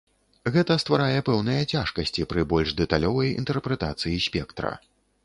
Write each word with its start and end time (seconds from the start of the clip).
Гэта 0.53 0.77
стварае 0.83 1.19
пэўныя 1.27 1.67
цяжкасці 1.75 2.25
пры 2.31 2.45
больш 2.53 2.73
дэталёвай 2.81 3.29
інтэрпрэтацыі 3.43 4.23
спектра. 4.27 4.73